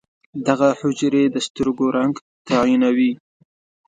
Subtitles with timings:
[0.47, 2.13] دغه حجرې د سترګو رنګ
[2.47, 3.11] تعیینوي.